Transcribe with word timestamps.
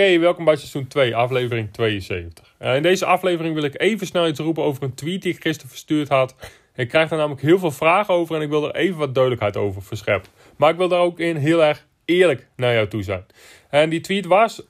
Oké, 0.00 0.18
welkom 0.18 0.44
bij 0.44 0.56
seizoen 0.56 0.86
2, 0.86 1.16
aflevering 1.16 1.72
72. 1.72 2.54
Uh, 2.60 2.76
in 2.76 2.82
deze 2.82 3.06
aflevering 3.06 3.54
wil 3.54 3.64
ik 3.64 3.80
even 3.80 4.06
snel 4.06 4.28
iets 4.28 4.40
roepen 4.40 4.62
over 4.62 4.82
een 4.82 4.94
tweet 4.94 5.22
die 5.22 5.34
ik 5.34 5.42
gisteren 5.42 5.70
verstuurd 5.70 6.08
had. 6.08 6.34
Ik 6.74 6.88
krijg 6.88 7.10
er 7.10 7.16
namelijk 7.16 7.42
heel 7.42 7.58
veel 7.58 7.70
vragen 7.70 8.14
over 8.14 8.36
en 8.36 8.42
ik 8.42 8.48
wil 8.48 8.68
er 8.68 8.74
even 8.74 8.98
wat 8.98 9.14
duidelijkheid 9.14 9.56
over 9.56 9.82
verscheppen. 9.82 10.30
Maar 10.56 10.70
ik 10.70 10.76
wil 10.76 10.88
daar 10.88 11.00
ook 11.00 11.18
in 11.18 11.36
heel 11.36 11.64
erg 11.64 11.86
eerlijk 12.04 12.48
naar 12.56 12.74
jou 12.74 12.88
toe 12.88 13.02
zijn. 13.02 13.26
En 13.70 13.90
die 13.90 14.00
tweet 14.00 14.26
was: 14.26 14.62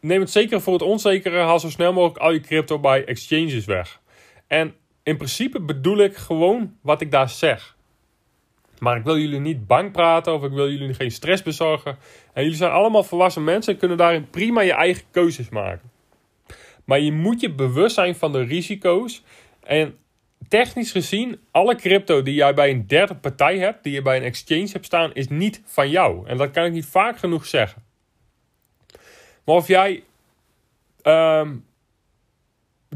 neem 0.00 0.20
het 0.20 0.30
zeker 0.30 0.60
voor 0.60 0.72
het 0.72 0.82
onzekere, 0.82 1.38
haal 1.38 1.60
zo 1.60 1.70
snel 1.70 1.92
mogelijk 1.92 2.18
al 2.18 2.32
je 2.32 2.40
crypto 2.40 2.78
bij 2.78 3.04
exchanges 3.04 3.64
weg. 3.64 4.00
En 4.46 4.74
in 5.02 5.16
principe 5.16 5.60
bedoel 5.60 5.98
ik 5.98 6.16
gewoon 6.16 6.76
wat 6.82 7.00
ik 7.00 7.10
daar 7.10 7.28
zeg. 7.28 7.73
Maar 8.84 8.96
ik 8.96 9.04
wil 9.04 9.18
jullie 9.18 9.40
niet 9.40 9.66
bang 9.66 9.92
praten 9.92 10.34
of 10.34 10.42
ik 10.44 10.52
wil 10.52 10.70
jullie 10.70 10.94
geen 10.94 11.10
stress 11.10 11.42
bezorgen. 11.42 11.96
En 12.32 12.42
jullie 12.42 12.56
zijn 12.56 12.70
allemaal 12.70 13.02
volwassen 13.02 13.44
mensen 13.44 13.72
en 13.72 13.78
kunnen 13.78 13.96
daarin 13.96 14.30
prima 14.30 14.60
je 14.60 14.72
eigen 14.72 15.04
keuzes 15.10 15.48
maken. 15.48 15.90
Maar 16.84 17.00
je 17.00 17.12
moet 17.12 17.40
je 17.40 17.50
bewust 17.54 17.94
zijn 17.94 18.14
van 18.14 18.32
de 18.32 18.42
risico's. 18.42 19.22
En 19.62 19.98
technisch 20.48 20.92
gezien, 20.92 21.40
alle 21.50 21.74
crypto 21.74 22.22
die 22.22 22.34
jij 22.34 22.54
bij 22.54 22.70
een 22.70 22.86
derde 22.86 23.14
partij 23.14 23.58
hebt, 23.58 23.82
die 23.82 23.92
je 23.92 24.02
bij 24.02 24.16
een 24.16 24.22
exchange 24.22 24.68
hebt 24.72 24.84
staan, 24.84 25.14
is 25.14 25.28
niet 25.28 25.62
van 25.64 25.90
jou. 25.90 26.28
En 26.28 26.36
dat 26.36 26.50
kan 26.50 26.64
ik 26.64 26.72
niet 26.72 26.86
vaak 26.86 27.18
genoeg 27.18 27.46
zeggen. 27.46 27.82
Maar 29.44 29.54
of 29.54 29.68
jij 29.68 30.02
um, 31.02 31.64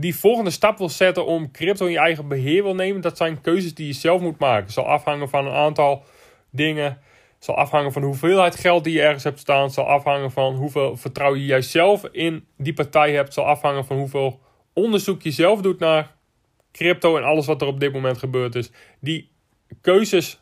die 0.01 0.17
volgende 0.17 0.51
stap 0.51 0.79
wil 0.79 0.89
zetten 0.89 1.27
om 1.27 1.51
crypto 1.51 1.87
in 1.87 1.93
je 1.93 1.99
eigen 1.99 2.29
beheer 2.29 2.63
wil 2.63 2.75
nemen, 2.75 3.01
dat 3.01 3.17
zijn 3.17 3.41
keuzes 3.41 3.75
die 3.75 3.87
je 3.87 3.93
zelf 3.93 4.21
moet 4.21 4.39
maken. 4.39 4.73
Zal 4.73 4.85
afhangen 4.87 5.29
van 5.29 5.47
een 5.47 5.53
aantal 5.53 6.05
dingen. 6.51 6.99
Zal 7.39 7.55
afhangen 7.55 7.93
van 7.93 8.03
de 8.03 8.09
hoeveelheid 8.09 8.57
geld 8.57 8.85
die 8.85 8.93
je 8.93 9.03
ergens 9.03 9.25
hebt 9.25 9.39
staan. 9.39 9.71
Zal 9.71 9.85
afhangen 9.85 10.31
van 10.31 10.55
hoeveel 10.55 10.97
vertrouwen 10.97 11.41
je 11.41 11.47
jijzelf 11.47 12.05
in 12.05 12.47
die 12.57 12.73
partij 12.73 13.13
hebt. 13.13 13.35
Zal 13.35 13.45
afhangen 13.45 13.85
van 13.85 13.97
hoeveel 13.97 14.41
onderzoek 14.73 15.23
je 15.23 15.31
zelf 15.31 15.61
doet 15.61 15.79
naar 15.79 16.17
crypto 16.73 17.17
en 17.17 17.25
alles 17.25 17.47
wat 17.47 17.63
er 17.63 17.69
op 17.69 17.81
dit 17.81 17.93
moment 17.93 18.19
gebeurd 18.19 18.55
is. 18.55 18.71
Die 19.01 19.31
keuzes 19.81 20.41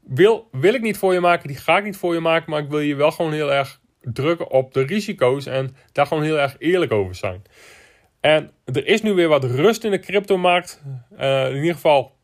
wil, 0.00 0.48
wil 0.52 0.74
ik 0.74 0.82
niet 0.82 0.98
voor 0.98 1.12
je 1.12 1.20
maken, 1.20 1.48
die 1.48 1.56
ga 1.56 1.78
ik 1.78 1.84
niet 1.84 1.96
voor 1.96 2.14
je 2.14 2.20
maken, 2.20 2.50
maar 2.50 2.62
ik 2.62 2.70
wil 2.70 2.80
je 2.80 2.94
wel 2.94 3.10
gewoon 3.10 3.32
heel 3.32 3.52
erg 3.52 3.80
drukken 4.00 4.50
op 4.50 4.74
de 4.74 4.82
risico's 4.82 5.46
en 5.46 5.76
daar 5.92 6.06
gewoon 6.06 6.22
heel 6.22 6.38
erg 6.38 6.56
eerlijk 6.58 6.92
over 6.92 7.14
zijn. 7.14 7.42
En 8.20 8.52
er 8.64 8.86
is 8.86 9.02
nu 9.02 9.12
weer 9.12 9.28
wat 9.28 9.44
rust 9.44 9.84
in 9.84 9.90
de 9.90 9.98
cryptomarkt. 9.98 10.82
Uh, 11.18 11.48
in 11.48 11.56
ieder 11.56 11.74
geval, 11.74 12.16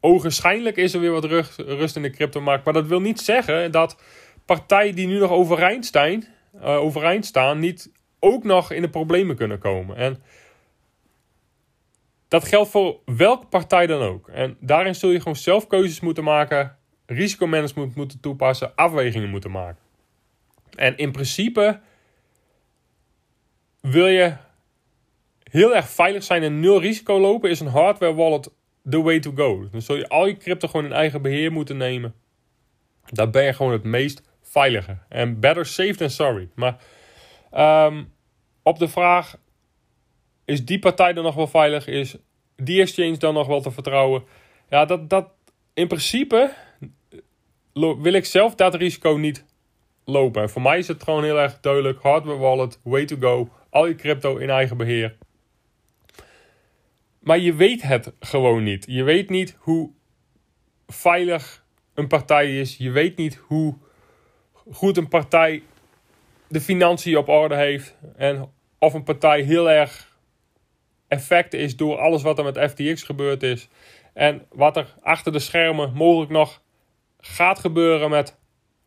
ogenschijnlijk 0.00 0.76
is 0.76 0.94
er 0.94 1.00
weer 1.00 1.12
wat 1.12 1.24
rust 1.56 1.96
in 1.96 2.02
de 2.02 2.10
cryptomarkt. 2.10 2.64
Maar 2.64 2.74
dat 2.74 2.86
wil 2.86 3.00
niet 3.00 3.20
zeggen 3.20 3.72
dat 3.72 4.02
partijen 4.44 4.94
die 4.94 5.06
nu 5.06 5.18
nog 5.18 5.30
overeind 5.30 5.86
staan, 5.86 6.24
uh, 6.54 6.76
overeind 6.76 7.26
staan 7.26 7.58
niet 7.58 7.92
ook 8.18 8.44
nog 8.44 8.72
in 8.72 8.82
de 8.82 8.90
problemen 8.90 9.36
kunnen 9.36 9.58
komen. 9.58 9.96
En 9.96 10.22
dat 12.28 12.44
geldt 12.44 12.70
voor 12.70 13.00
welke 13.04 13.46
partij 13.46 13.86
dan 13.86 14.02
ook. 14.02 14.28
En 14.28 14.56
daarin 14.60 14.94
zul 14.94 15.10
je 15.10 15.18
gewoon 15.18 15.36
zelf 15.36 15.66
keuzes 15.66 16.00
moeten 16.00 16.24
maken, 16.24 16.76
risicomanagement 17.06 17.94
moeten 17.94 18.20
toepassen, 18.20 18.74
afwegingen 18.74 19.30
moeten 19.30 19.50
maken. 19.50 19.82
En 20.76 20.96
in 20.96 21.12
principe 21.12 21.80
wil 23.80 24.06
je 24.06 24.36
heel 25.50 25.76
erg 25.76 25.88
veilig 25.88 26.22
zijn 26.22 26.42
en 26.42 26.60
nul 26.60 26.80
risico 26.80 27.20
lopen, 27.20 27.50
is 27.50 27.60
een 27.60 27.66
hardware 27.66 28.14
wallet 28.14 28.50
the 28.90 29.02
way 29.02 29.20
to 29.20 29.32
go. 29.34 29.68
Dan 29.70 29.82
zul 29.82 29.96
je 29.96 30.08
al 30.08 30.26
je 30.26 30.36
crypto 30.36 30.68
gewoon 30.68 30.86
in 30.86 30.92
eigen 30.92 31.22
beheer 31.22 31.52
moeten 31.52 31.76
nemen. 31.76 32.14
Daar 33.06 33.30
ben 33.30 33.44
je 33.44 33.52
gewoon 33.52 33.72
het 33.72 33.84
meest 33.84 34.22
veilige. 34.42 34.98
En 35.08 35.40
better 35.40 35.66
safe 35.66 35.94
than 35.94 36.10
sorry. 36.10 36.48
Maar 36.54 36.76
um, 37.86 38.12
op 38.62 38.78
de 38.78 38.88
vraag: 38.88 39.38
is 40.44 40.64
die 40.64 40.78
partij 40.78 41.12
dan 41.12 41.24
nog 41.24 41.34
wel 41.34 41.46
veilig? 41.46 41.86
Is 41.86 42.16
die 42.56 42.80
exchange 42.80 43.16
dan 43.16 43.34
nog 43.34 43.46
wel 43.46 43.60
te 43.60 43.70
vertrouwen? 43.70 44.24
Ja, 44.68 44.84
dat, 44.84 45.10
dat 45.10 45.28
in 45.74 45.86
principe 45.86 46.52
wil 47.72 48.12
ik 48.12 48.24
zelf 48.24 48.54
dat 48.54 48.74
risico 48.74 49.10
niet 49.10 49.44
lopen. 50.04 50.42
En 50.42 50.50
voor 50.50 50.62
mij 50.62 50.78
is 50.78 50.88
het 50.88 51.02
gewoon 51.02 51.24
heel 51.24 51.38
erg 51.38 51.60
duidelijk: 51.60 52.02
hardware 52.02 52.38
wallet, 52.38 52.80
way 52.82 53.04
to 53.04 53.16
go. 53.20 53.48
Al 53.70 53.86
je 53.86 53.94
crypto 53.94 54.36
in 54.36 54.50
eigen 54.50 54.76
beheer. 54.76 55.16
Maar 57.20 57.38
je 57.38 57.54
weet 57.54 57.82
het 57.82 58.12
gewoon 58.20 58.62
niet. 58.62 58.84
Je 58.88 59.02
weet 59.02 59.30
niet 59.30 59.56
hoe 59.58 59.90
veilig 60.86 61.64
een 61.94 62.06
partij 62.06 62.58
is. 62.58 62.76
Je 62.76 62.90
weet 62.90 63.16
niet 63.16 63.34
hoe 63.36 63.76
goed 64.70 64.96
een 64.96 65.08
partij 65.08 65.62
de 66.48 66.60
financiën 66.60 67.16
op 67.16 67.28
orde 67.28 67.56
heeft. 67.56 67.96
En 68.16 68.52
of 68.78 68.94
een 68.94 69.04
partij 69.04 69.40
heel 69.40 69.70
erg 69.70 70.16
effect 71.08 71.54
is 71.54 71.76
door 71.76 71.98
alles 71.98 72.22
wat 72.22 72.38
er 72.38 72.44
met 72.44 72.70
FTX 72.70 73.02
gebeurd 73.02 73.42
is. 73.42 73.68
En 74.12 74.46
wat 74.48 74.76
er 74.76 74.94
achter 75.00 75.32
de 75.32 75.38
schermen 75.38 75.92
mogelijk 75.92 76.30
nog 76.30 76.62
gaat 77.18 77.58
gebeuren 77.58 78.10
met 78.10 78.38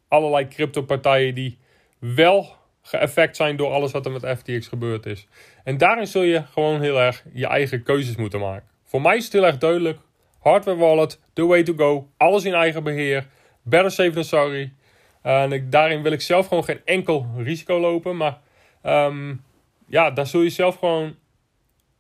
allerlei 0.08 0.48
crypto-partijen 0.48 1.36
die 1.36 1.60
wel 2.00 2.56
geëffect 2.84 3.36
zijn 3.36 3.56
door 3.56 3.72
alles 3.72 3.92
wat 3.92 4.06
er 4.06 4.12
met 4.12 4.38
FTX 4.38 4.68
gebeurd 4.68 5.06
is. 5.06 5.28
En 5.64 5.78
daarin 5.78 6.08
zul 6.08 6.22
je 6.22 6.44
gewoon 6.44 6.82
heel 6.82 7.00
erg 7.00 7.24
je 7.34 7.48
eigen 7.48 7.84
keuzes 7.84 8.16
moeten 8.16 8.40
maken. 8.40 8.68
Voor 8.84 9.02
mij 9.02 9.18
is 9.18 9.24
het 9.24 9.34
heel 9.34 9.46
erg 9.46 9.58
duidelijk. 9.58 10.00
Hardware 10.40 10.78
wallet, 10.78 11.20
the 11.34 11.46
way 11.46 11.64
to 11.64 11.74
go. 11.74 12.10
Alles 12.18 12.44
in 12.44 12.54
eigen 12.54 12.84
beheer. 12.84 13.28
Better 13.62 13.92
safe 13.92 14.12
than 14.12 14.24
sorry. 14.24 14.74
en 15.22 15.52
ik, 15.52 15.72
daarin 15.72 16.02
wil 16.02 16.12
ik 16.12 16.22
zelf 16.22 16.48
gewoon 16.48 16.64
geen 16.64 16.82
enkel 16.86 17.28
risico 17.38 17.80
lopen. 17.80 18.18
Maar 18.18 18.40
um, 18.84 19.44
ja, 19.88 20.12
daar 20.12 20.28
zul 20.28 20.42
je 20.42 20.50
zelf 20.50 20.76
gewoon 20.76 21.16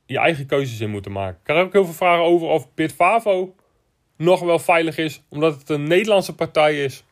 je 0.05 0.17
eigen 0.17 0.45
keuzes 0.45 0.79
in 0.79 0.89
moeten 0.89 1.11
maken. 1.11 1.37
Ik 1.37 1.43
krijg 1.43 1.65
ook 1.65 1.73
heel 1.73 1.85
veel 1.85 1.93
vragen 1.93 2.23
over 2.23 2.47
of 2.47 2.73
Bitfavo 2.73 3.55
nog 4.17 4.39
wel 4.39 4.59
veilig 4.59 4.97
is. 4.97 5.21
Omdat 5.29 5.57
het 5.57 5.69
een 5.69 5.83
Nederlandse 5.83 6.35
partij 6.35 6.83
is. 6.83 7.03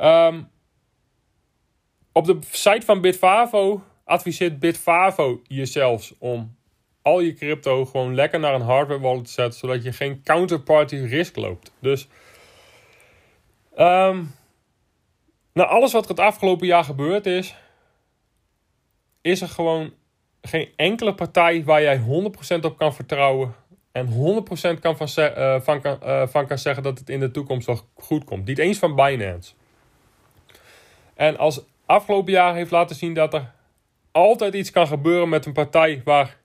Um, 0.00 0.48
op 2.16 2.24
de 2.24 2.38
site 2.50 2.86
van 2.86 3.00
Bitfavo 3.00 3.82
adviseert 4.04 4.58
Bitfavo 4.58 5.40
je 5.42 5.66
zelfs 5.66 6.14
om 6.18 6.56
al 7.02 7.20
je 7.20 7.34
crypto 7.34 7.84
gewoon 7.84 8.14
lekker 8.14 8.40
naar 8.40 8.54
een 8.54 8.60
hardware 8.60 9.00
wallet 9.00 9.24
te 9.24 9.30
zetten, 9.30 9.58
zodat 9.58 9.82
je 9.82 9.92
geen 9.92 10.22
counterparty 10.22 10.96
risk 10.96 11.36
loopt. 11.36 11.72
Dus 11.80 12.08
um, 13.78 14.34
na 15.52 15.64
alles 15.64 15.92
wat 15.92 16.04
er 16.04 16.10
het 16.10 16.20
afgelopen 16.20 16.66
jaar 16.66 16.84
gebeurd 16.84 17.26
is, 17.26 17.54
is 19.20 19.40
er 19.40 19.48
gewoon 19.48 19.92
geen 20.40 20.68
enkele 20.76 21.14
partij 21.14 21.64
waar 21.64 21.82
jij 21.82 22.00
100% 22.60 22.60
op 22.60 22.78
kan 22.78 22.94
vertrouwen 22.94 23.54
en 23.92 24.08
100% 24.76 24.80
kan 24.80 24.96
van, 24.96 25.08
uh, 25.18 25.60
van, 25.60 25.80
kan, 25.80 25.98
uh, 26.02 26.26
van 26.26 26.46
kan 26.46 26.58
zeggen 26.58 26.82
dat 26.82 26.98
het 26.98 27.08
in 27.08 27.20
de 27.20 27.30
toekomst 27.30 27.66
wel 27.66 27.80
goed 27.94 28.24
komt. 28.24 28.46
Niet 28.46 28.58
eens 28.58 28.78
van 28.78 28.94
Binance. 28.94 29.52
En 31.14 31.36
als 31.36 31.64
afgelopen 31.86 32.32
jaar 32.32 32.54
heeft 32.54 32.70
laten 32.70 32.96
zien 32.96 33.14
dat 33.14 33.34
er 33.34 33.52
altijd 34.12 34.54
iets 34.54 34.70
kan 34.70 34.86
gebeuren 34.86 35.28
met 35.28 35.46
een 35.46 35.52
partij 35.52 36.00
waar 36.04 36.36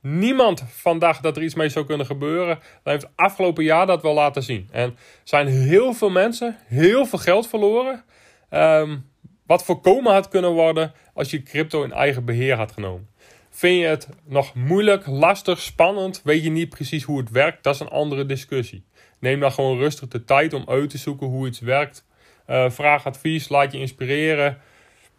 niemand 0.00 0.64
van 0.68 0.98
dacht 0.98 1.22
dat 1.22 1.36
er 1.36 1.42
iets 1.42 1.54
mee 1.54 1.68
zou 1.68 1.86
kunnen 1.86 2.06
gebeuren. 2.06 2.58
Dan 2.82 2.92
heeft 2.92 3.08
afgelopen 3.14 3.64
jaar 3.64 3.86
dat 3.86 4.02
wel 4.02 4.14
laten 4.14 4.42
zien. 4.42 4.68
En 4.72 4.96
zijn 5.24 5.46
heel 5.46 5.92
veel 5.92 6.10
mensen 6.10 6.56
heel 6.66 7.06
veel 7.06 7.18
geld 7.18 7.48
verloren. 7.48 8.04
Um, 8.50 9.10
wat 9.46 9.64
voorkomen 9.64 10.12
had 10.12 10.28
kunnen 10.28 10.50
worden 10.50 10.92
als 11.14 11.30
je 11.30 11.42
crypto 11.42 11.82
in 11.82 11.92
eigen 11.92 12.24
beheer 12.24 12.56
had 12.56 12.72
genomen. 12.72 13.08
Vind 13.50 13.80
je 13.80 13.86
het 13.86 14.08
nog 14.24 14.54
moeilijk, 14.54 15.06
lastig, 15.06 15.60
spannend? 15.60 16.20
Weet 16.24 16.42
je 16.42 16.50
niet 16.50 16.68
precies 16.68 17.02
hoe 17.02 17.18
het 17.18 17.30
werkt? 17.30 17.62
Dat 17.62 17.74
is 17.74 17.80
een 17.80 17.88
andere 17.88 18.26
discussie. 18.26 18.84
Neem 19.20 19.40
dan 19.40 19.52
gewoon 19.52 19.78
rustig 19.78 20.08
de 20.08 20.24
tijd 20.24 20.52
om 20.52 20.64
uit 20.66 20.90
te 20.90 20.98
zoeken 20.98 21.26
hoe 21.26 21.46
iets 21.46 21.60
werkt. 21.60 22.06
Uh, 22.46 22.70
vraag 22.70 23.06
advies, 23.06 23.48
laat 23.48 23.72
je 23.72 23.78
inspireren 23.78 24.58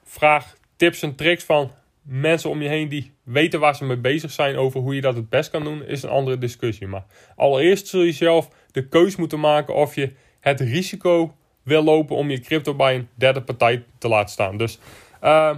vraag 0.08 0.56
tips 0.76 1.02
en 1.02 1.16
tricks 1.16 1.44
van 1.44 1.72
mensen 2.02 2.50
om 2.50 2.62
je 2.62 2.70
heen 2.70 2.90
die 2.90 3.12
weten 3.24 3.60
waar 3.60 3.76
ze 3.76 3.86
mee 3.86 3.98
bezig 3.98 4.32
zijn 4.32 4.58
over 4.58 4.80
hoe 4.80 4.96
je 4.96 5.02
dat 5.02 5.16
het 5.16 5.30
best 5.30 5.50
kan 5.50 5.64
doen, 5.64 5.86
is 5.86 6.04
een 6.04 6.10
andere 6.10 6.38
discussie. 6.38 6.88
Maar 6.88 7.06
allereerst 7.36 7.88
zul 7.88 8.02
je 8.02 8.12
zelf 8.12 8.50
de 8.72 8.88
keus 8.88 9.16
moeten 9.16 9.40
maken 9.40 9.76
of 9.76 9.96
je 9.96 10.14
het 10.40 10.60
risico 10.60 11.36
wil 11.64 11.84
lopen 11.84 12.16
om 12.16 12.30
je 12.30 12.40
crypto 12.40 12.74
bij 12.76 12.96
een 12.96 13.08
derde 13.14 13.42
partij 13.42 13.86
te 13.98 14.08
laten 14.08 14.30
staan. 14.30 14.58
Dus 14.58 14.80
uh, 15.24 15.56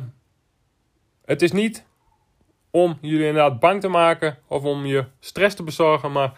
het 1.25 1.41
is 1.41 1.51
niet 1.51 1.85
om 2.71 2.97
jullie 3.01 3.27
inderdaad 3.27 3.59
bang 3.59 3.81
te 3.81 3.87
maken 3.87 4.37
of 4.47 4.63
om 4.63 4.85
je 4.85 5.05
stress 5.19 5.55
te 5.55 5.63
bezorgen, 5.63 6.11
maar 6.11 6.31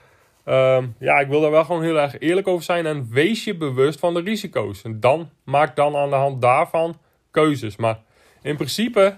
uh, 0.46 0.84
ja, 1.00 1.20
ik 1.20 1.28
wil 1.28 1.42
daar 1.42 1.52
wel 1.52 1.66
gewoon 1.66 1.84
heel 1.84 2.00
erg 2.00 2.20
eerlijk 2.20 2.48
over 2.48 2.64
zijn 2.64 2.86
en 2.86 3.08
wees 3.10 3.44
je 3.44 3.58
bewust 3.58 4.00
van 4.00 4.14
de 4.14 4.22
risico's. 4.22 4.82
En 4.84 5.00
dan 5.00 5.30
maak 5.44 5.76
dan 5.76 5.96
aan 5.96 6.10
de 6.10 6.16
hand 6.16 6.42
daarvan 6.42 6.98
keuzes. 7.32 7.76
Maar 7.76 8.00
in 8.42 8.56
principe, 8.56 9.18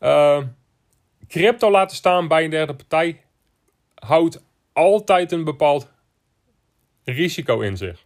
uh, 0.00 0.42
crypto 1.28 1.70
laten 1.70 1.96
staan 1.96 2.28
bij 2.28 2.44
een 2.44 2.50
derde 2.50 2.74
partij 2.74 3.20
houdt 3.94 4.44
altijd 4.72 5.32
een 5.32 5.44
bepaald 5.44 5.90
risico 7.04 7.60
in 7.60 7.76
zich. 7.76 8.04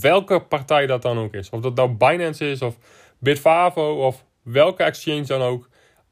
Welke 0.00 0.40
partij 0.40 0.86
dat 0.86 1.02
dan 1.02 1.18
ook 1.18 1.34
is. 1.34 1.50
Of 1.50 1.60
dat 1.60 1.74
nou 1.74 1.90
Binance 1.90 2.50
is 2.50 2.62
of 2.62 2.76
Bitfavo 3.18 4.06
of 4.06 4.24
welke 4.42 4.82
exchange 4.82 5.24
dan 5.24 5.42
ook. 5.42 5.68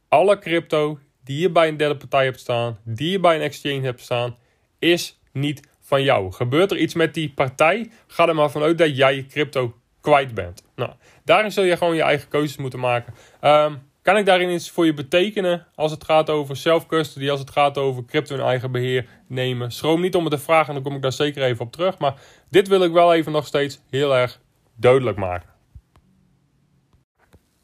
Alle 0.09 0.39
crypto 0.39 0.99
die 1.25 1.39
je 1.39 1.51
bij 1.51 1.69
een 1.69 1.77
derde 1.77 1.97
partij 1.97 2.25
hebt 2.25 2.41
staan, 2.41 2.79
die 2.85 3.11
je 3.11 3.21
bij 3.21 3.35
een 3.35 3.43
exchange 3.43 3.81
hebt 3.81 4.01
staan, 4.01 4.37
is 4.79 5.21
niet 5.33 5.69
van 5.81 6.03
jou. 6.03 6.33
Gebeurt 6.33 6.71
er 6.71 6.79
iets 6.79 6.95
met 6.95 7.15
die 7.15 7.31
partij, 7.31 7.91
ga 8.07 8.29
er 8.29 8.35
maar 8.35 8.51
vanuit 8.51 8.79
dat 8.79 8.97
jij 8.97 9.15
je 9.15 9.27
crypto 9.27 9.75
kwijt 10.03 10.35
bent. 10.35 10.65
Nou, 10.77 10.91
daarin 11.25 11.53
zul 11.53 11.65
je 11.65 11.77
gewoon 11.77 11.95
je 11.95 12.03
eigen 12.03 12.29
keuzes 12.29 12.57
moeten 12.57 12.81
maken. 12.81 13.15
Um, 13.41 13.91
kan 14.03 14.17
ik 14.17 14.27
daarin 14.27 14.51
iets 14.51 14.71
voor 14.71 14.87
je 14.87 14.95
betekenen 14.95 15.67
als 15.75 15.91
het 15.91 16.05
gaat 16.05 16.31
over 16.31 16.57
self-custody, 16.57 17.31
als 17.31 17.41
het 17.41 17.51
gaat 17.51 17.79
over 17.79 18.05
crypto 18.05 18.35
in 18.35 18.41
eigen 18.41 18.73
beheer 18.73 19.07
nemen? 19.29 19.71
Schroom 19.71 20.01
niet 20.01 20.15
om 20.15 20.23
me 20.23 20.31
te 20.31 20.39
vragen 20.39 20.69
en 20.69 20.75
dan 20.75 20.83
kom 20.83 20.95
ik 20.95 21.03
daar 21.03 21.13
zeker 21.13 21.43
even 21.43 21.65
op 21.65 21.73
terug. 21.73 21.99
Maar 21.99 22.15
dit 22.51 22.69
wil 22.69 22.83
ik 22.83 22.93
wel 22.93 23.15
even 23.15 23.33
nog 23.33 23.47
steeds 23.47 23.81
heel 23.91 24.15
erg 24.15 24.41
duidelijk 24.77 25.17
maken. 25.17 25.49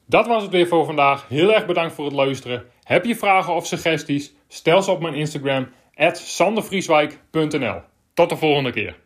Dat 0.06 0.26
was 0.26 0.43
het 0.43 0.52
weer 0.52 0.67
voor 0.67 0.85
vandaag. 0.85 1.29
Heel 1.29 1.55
erg 1.55 1.67
bedankt 1.67 1.94
voor 1.94 2.05
het 2.05 2.14
luisteren. 2.14 2.64
Heb 2.82 3.05
je 3.05 3.17
vragen 3.17 3.55
of 3.55 3.67
suggesties? 3.67 4.32
Stel 4.49 4.82
ze 4.82 4.90
op 4.90 5.00
mijn 5.00 5.14
Instagram, 5.14 5.69
sandervrieswijk.nl. 6.12 7.81
Tot 8.14 8.29
de 8.29 8.37
volgende 8.37 8.73
keer. 8.73 8.96